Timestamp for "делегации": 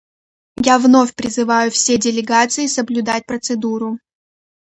1.99-2.65